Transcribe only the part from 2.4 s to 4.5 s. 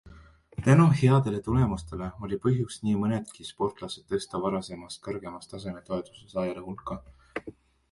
põhjust nii mõnedki sportlased tõsta